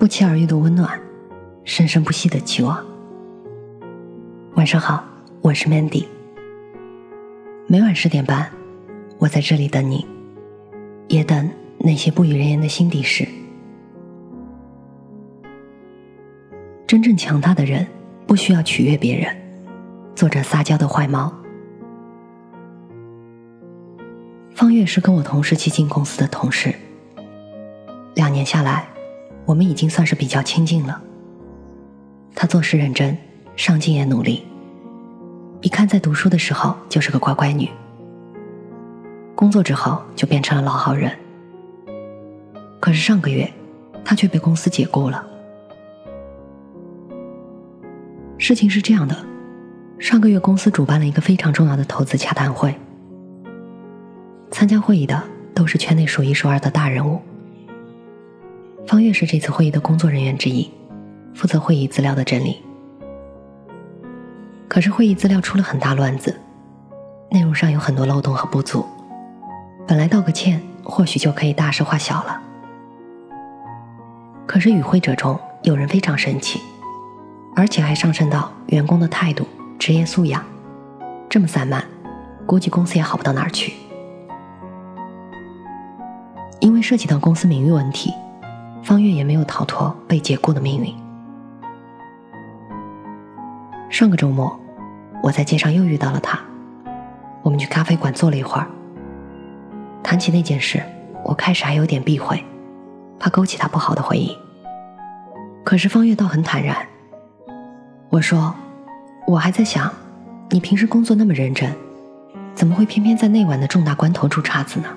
[0.00, 0.98] 不期而遇的温暖，
[1.62, 2.82] 生生不息的期望。
[4.54, 5.04] 晚上好，
[5.42, 6.06] 我是 Mandy。
[7.66, 8.50] 每晚十点半，
[9.18, 10.06] 我在这里等你，
[11.08, 13.28] 也等那些不语人言的心底事。
[16.86, 17.86] 真正强大的人，
[18.26, 19.36] 不需要取悦别人，
[20.14, 21.30] 做着撒娇的坏猫。
[24.54, 26.74] 方月是跟我同时期进公司的同事，
[28.14, 28.88] 两年下来，
[29.50, 31.02] 我们已经算是比较亲近了。
[32.36, 33.18] 他做事认真，
[33.56, 34.44] 上进也努力，
[35.60, 37.68] 一看在读书的时候就是个乖乖女，
[39.34, 41.10] 工作之后就变成了老好人。
[42.78, 43.52] 可是上个月，
[44.04, 45.26] 他却被公司解雇了。
[48.38, 49.16] 事情是这样的，
[49.98, 52.72] 上个月公司主办了一个非常重要的投资洽谈会。
[54.52, 55.20] 参加会议的
[55.52, 57.20] 都是圈内数一数二的大人物。
[58.86, 60.70] 方月是这次会议的工作人员之一，
[61.34, 62.60] 负责会议资料的整理。
[64.68, 66.40] 可是会议资料出了很大乱子，
[67.30, 68.84] 内容上有很多漏洞和不足。
[69.86, 72.40] 本来道个歉或许就可以大事化小了，
[74.46, 76.60] 可是与会者中有人非常生气，
[77.54, 79.46] 而且还上升到员工的态度、
[79.78, 80.44] 职业素养，
[81.28, 81.84] 这么散漫，
[82.46, 83.74] 估计公司也好不到哪儿去。
[86.60, 88.12] 因为涉及到公司名誉问题，
[88.90, 90.92] 方月也没有逃脱被解雇的命运。
[93.88, 94.58] 上个周末，
[95.22, 96.40] 我在街上又遇到了他，
[97.44, 98.66] 我们去咖啡馆坐了一会儿。
[100.02, 100.82] 谈起那件事，
[101.24, 102.44] 我开始还有点避讳，
[103.16, 104.36] 怕勾起他不好的回忆。
[105.62, 106.76] 可是方月倒很坦然。
[108.08, 108.52] 我说
[109.24, 109.88] ：“我还在想，
[110.48, 111.72] 你平时工作那么认真，
[112.56, 114.88] 怎么会偏偏在那晚的重大关头出岔子呢？”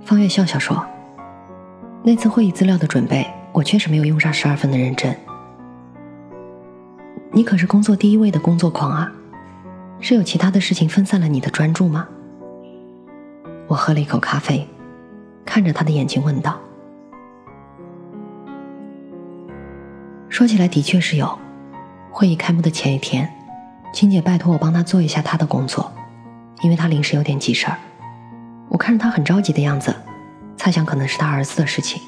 [0.00, 0.82] 方月笑笑说
[2.06, 5.16] ：“那次会议资料的准备，我确实没有用上十二分的认真。
[7.32, 9.10] 你可是工作第一位的工作狂啊，
[10.00, 12.06] 是有其他的事情分散了你的专注吗？”
[13.66, 14.68] 我喝了一口咖啡，
[15.46, 16.60] 看着他的眼睛问道
[20.28, 21.38] ：“说起来的确是有。
[22.10, 23.26] 会议开幕的前一天，
[23.94, 25.90] 青姐拜托我帮她做一下她的工作，
[26.60, 27.78] 因为她临时有点急事儿。”
[28.68, 29.96] 我看着她很着急的样子，
[30.64, 32.00] 猜想可能是他儿子的事情，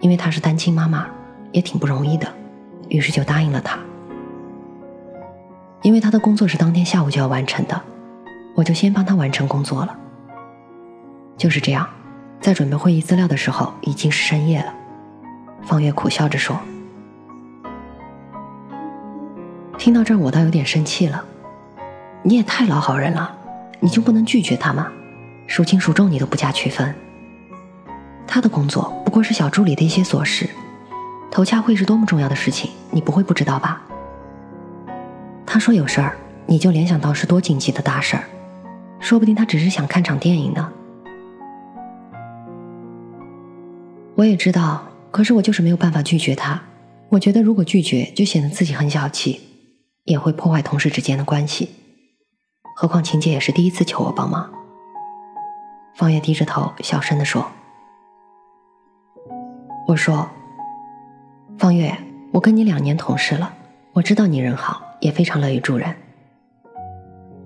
[0.00, 1.06] 因为他是单亲妈妈，
[1.50, 2.30] 也挺不容易的，
[2.90, 3.78] 于是就答应了他。
[5.80, 7.80] 因为他的工作是当天下午就要完成的，
[8.54, 9.96] 我就先帮他完成工作了。
[11.38, 11.88] 就是这样，
[12.38, 14.74] 在准备会议资料的时候已经是深夜了。
[15.62, 16.60] 方月苦笑着说
[19.78, 21.24] ：“听到这儿，我倒有点生气了。
[22.22, 23.34] 你也太老好人了，
[23.80, 24.92] 你就不能拒绝他吗？”
[25.48, 26.94] 孰轻孰重你都不加区分。
[28.28, 30.48] 他的工作不过是小助理的一些琐事，
[31.30, 33.82] 投洽会是多么重要的事情，你不会不知道吧？
[35.46, 36.16] 他说有事儿，
[36.46, 38.24] 你就联想到是多紧急的大事儿，
[39.00, 40.70] 说不定他只是想看场电影呢。
[44.14, 46.60] 我也知道，可是我就是没有办法拒绝他。
[47.08, 49.40] 我觉得如果拒绝，就显得自己很小气，
[50.04, 51.70] 也会破坏同事之间的关系。
[52.76, 54.50] 何况秦姐也是第一次求我帮忙。
[55.94, 57.50] 方月低着头，小声地说
[59.88, 60.28] ：“我说，
[61.56, 61.96] 方月，
[62.30, 63.54] 我跟你两年同事了，
[63.94, 65.94] 我知道你人好，也非常乐于助人。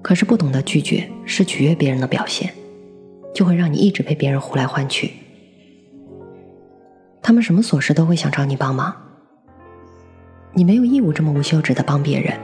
[0.00, 2.50] 可是不懂得拒绝是取悦别人的表现，
[3.34, 5.12] 就会让你一直被别人呼来唤去。
[7.20, 8.96] 他们什么琐事都会想找你帮忙，
[10.54, 12.40] 你没有义务这么无休止的帮别人，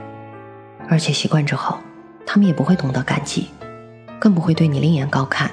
[0.87, 1.75] 而且习惯之后，
[2.23, 3.47] 他们也不会懂得感激，
[4.19, 5.49] 更不会对你另眼高看。”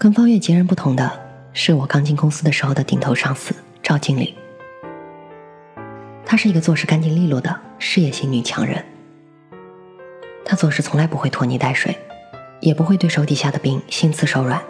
[0.00, 1.10] 跟方月截然不同的
[1.52, 4.32] 是，我刚进公司的时候的顶头上司赵经理。
[6.24, 8.84] 她是一个做事干净利落的事业型女强人。
[10.44, 11.98] 她做事从来不会拖泥带水，
[12.60, 14.62] 也不会对手底下的兵心慈手软，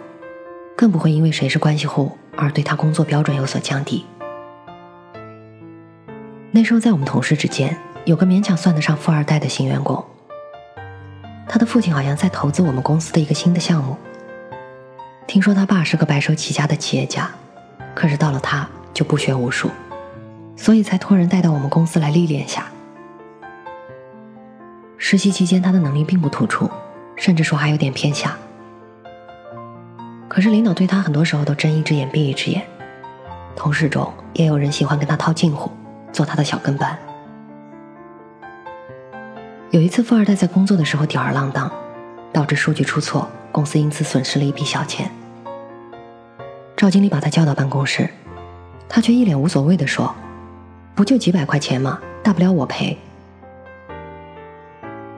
[0.75, 4.03] 更不会因为谁是关系户而对她工作标准有所降低。
[6.49, 10.03] 那时候在我们同事之间，有个勉强算得上富二代的新员工，
[11.47, 13.95] 他的父亲好像在投资我们公司的一个新的项目。
[15.29, 17.29] 听说他爸是个白手起家的企业家，
[17.93, 19.69] 可是到了他就不学无术，
[20.57, 22.65] 所以才托人带到我们公司来历练下。
[24.97, 26.67] 实习期间他的能力并不突出，
[27.15, 28.35] 甚至说还有点偏下。
[30.27, 32.65] 可是领导对他很多时候都睁一只眼闭一只眼，
[33.55, 35.69] 同事中也有人喜欢跟他套近乎，
[36.11, 36.97] 做他的小跟班。
[39.69, 41.71] 有一次富二代在工作的时候吊儿郎当，
[42.33, 45.11] 导致数据出错，公司因此损失了一笔小钱。
[46.79, 48.09] 赵经理把他叫到办公室，
[48.87, 50.15] 他却一脸无所谓的说
[50.95, 51.99] ：“不就几百块钱吗？
[52.23, 52.97] 大不了我赔。”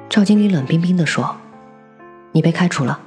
[0.10, 1.38] 赵经理冷冰冰的说
[2.34, 3.00] ：“你被开除了。”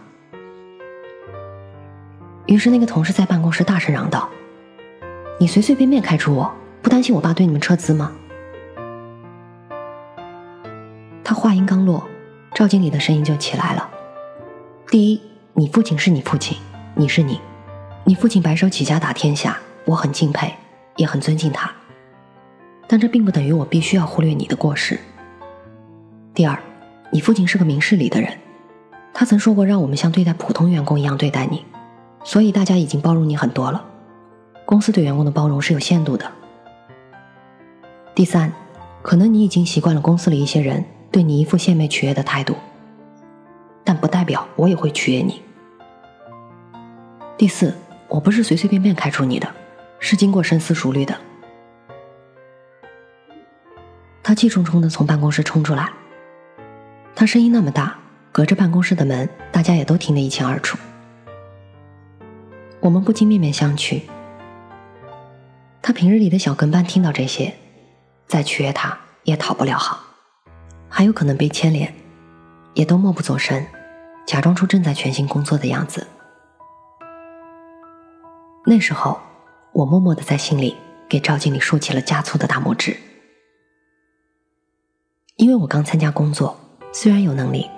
[2.47, 4.29] 于是那个同事在办公室大声嚷道
[5.41, 8.13] ：“你随随便便开除我，不担心我爸对你们撤资吗？”
[11.25, 12.07] 他话音刚落，
[12.55, 13.91] 赵经理的声音就起来了
[14.93, 15.21] ：“第一，
[15.55, 16.57] 你父亲是你父亲，
[16.95, 17.41] 你是你，
[18.07, 20.55] 你父亲白手起家打天下，我很敬佩，
[20.97, 21.73] 也很尊敬他，
[22.87, 24.99] 但这并不等于我必须要忽略你的过失。
[26.35, 26.59] 第二，
[27.11, 28.31] 你父亲是个明事理的人，
[29.15, 31.65] 他曾说过让我们像对待普通员工一样对待你。”
[32.27, 33.85] 所以大家已经包容你很多了，
[34.65, 36.31] 公司对员工的包容是有限度的。
[38.15, 38.51] 第三，
[39.03, 42.57] 可能你已经习惯了公司里一些人对你一副献媚取悦的态度，
[43.85, 45.43] 但不代表我也会取悦你。
[47.37, 47.75] 第四，
[48.15, 49.53] 我不是随随便便开除你的，
[49.99, 51.19] 是经过深思熟虑的。
[54.23, 55.91] 他气冲冲的从办公室冲出来，
[57.17, 57.99] 他声音那么大，
[58.31, 60.79] 隔着办公室的门，大家也都听得一清二楚。
[62.79, 64.03] 我们不禁面面相觑。
[65.83, 67.53] 他平日里的小跟班听到这些，
[68.29, 69.99] 再取悦他也讨不了好，
[70.89, 71.93] 还有可能被牵连，
[72.75, 73.67] 也都默不作声，
[74.25, 76.07] 假装出正在全心工作的样子。
[78.67, 79.21] 那时候，
[79.73, 80.75] 我默默的在心里
[81.07, 82.97] 给赵经理竖起了加粗的大拇指，
[85.37, 86.59] 因为我刚参加工作，
[86.91, 87.69] 虽然有能力，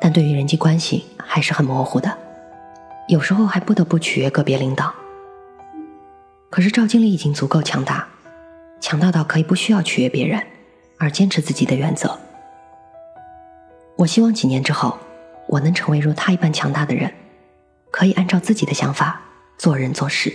[0.00, 2.18] 但对于人际关系还是很模糊的。
[3.06, 4.92] 有时候还不得不取悦个别领导，
[6.50, 8.08] 可是赵经理已经足够强大，
[8.80, 10.44] 强大到可以不需要取悦别人，
[10.98, 12.18] 而坚持自己的原则。
[13.96, 14.98] 我希望几年之后，
[15.46, 17.14] 我能成为如他一般强大的人，
[17.92, 19.20] 可以按照自己的想法
[19.58, 20.32] 做人做事。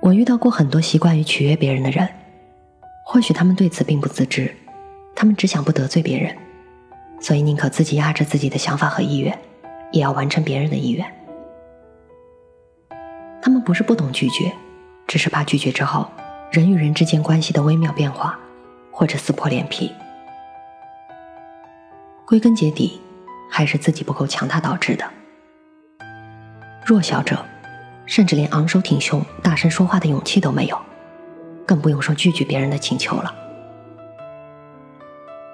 [0.00, 2.08] 我遇到过很多习惯于取悦别人的人，
[3.04, 4.54] 或许他们对此并不自知，
[5.14, 6.36] 他们只想不得罪别人。
[7.18, 9.36] 所以宁可自己压着自己的想法和意愿，
[9.90, 11.04] 也要完成别人的意愿。
[13.40, 14.52] 他们不是不懂拒绝，
[15.06, 16.06] 只是怕拒绝之后
[16.52, 18.38] 人与人之间关系的微妙变化，
[18.92, 19.90] 或者撕破脸皮。
[22.26, 23.00] 归根结底，
[23.50, 25.04] 还是自己不够强大导致的。
[26.84, 27.44] 弱小者，
[28.06, 30.78] 甚至连昂首挺胸、大声说话的勇气都没有，
[31.66, 33.34] 更不用说拒绝别人的请求了。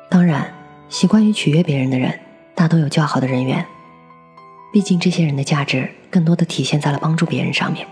[0.08, 0.52] 当然。
[0.88, 2.20] 习惯于取悦别人的人，
[2.54, 3.64] 大都有较好的人缘。
[4.70, 7.88] 毕竟这些人的价值更多的体现在了帮助别人上面。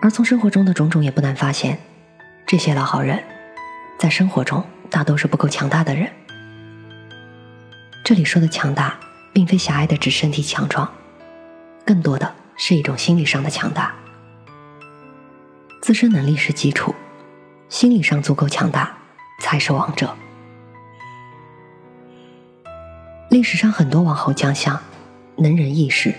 [0.00, 1.78] 而从生活中的种种，也不难发现，
[2.46, 3.22] 这些老好人，
[3.98, 6.10] 在生活中大都是不够强大的人。
[8.06, 8.96] 这里说的强大，
[9.32, 10.88] 并非狭隘的指身体强壮，
[11.84, 13.92] 更多的是一种心理上的强大。
[15.82, 16.94] 自身能力是基础，
[17.68, 18.96] 心理上足够强大，
[19.40, 20.14] 才是王者。
[23.28, 24.80] 历史上很多王侯将相，
[25.34, 26.14] 能人异士，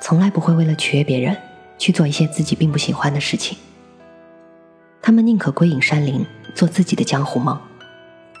[0.00, 1.36] 从来不会为了取悦别人
[1.78, 3.56] 去做一些自己并不喜欢的事情。
[5.00, 7.56] 他们宁可归隐山林，做自己的江湖梦，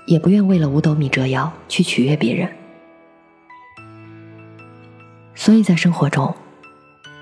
[0.04, 2.52] 也不愿为了五斗米折腰去取悦别人。
[5.42, 6.32] 所以在生活中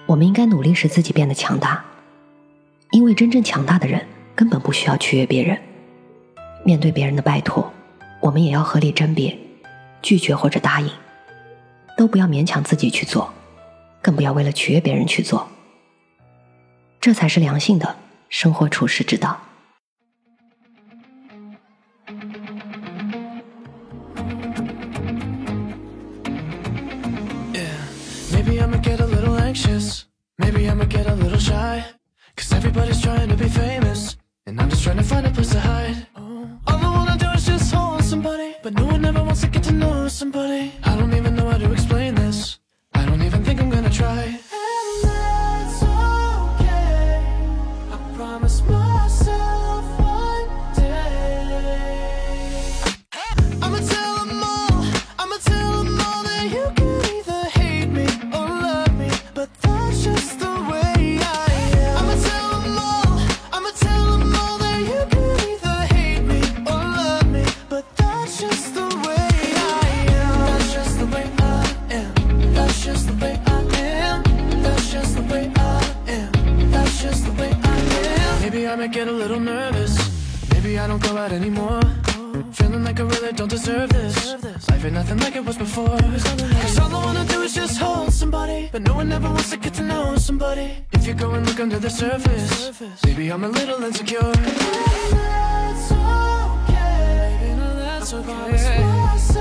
[0.04, 1.82] 我们应该努力使自己变得强大。
[2.90, 5.58] 因为真正强大的人根本不需要取悦别人。
[6.62, 7.72] 面对别人的拜托
[8.20, 9.34] 我们也要合理甄别
[10.02, 10.90] 拒绝或者答应。
[11.96, 13.32] 都不要勉强自己去做
[14.02, 15.48] 更不要为了取悦别人去做。
[17.00, 17.96] 这才是良性的
[18.28, 19.40] 生活处事之道。
[40.20, 40.89] somebody.
[89.08, 90.84] one wants to get to know somebody.
[90.92, 94.20] If you go and look under the surface, maybe I'm a little insecure.
[94.20, 95.92] That's
[98.12, 99.39] okay, that's okay.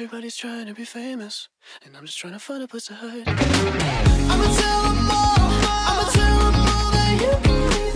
[0.00, 1.48] Everybody's trying to be famous,
[1.84, 3.26] and I'm just trying to find a place to hide.
[3.26, 4.70] I'ma a
[5.10, 5.50] all,
[5.88, 7.87] I'ma a all that you believe.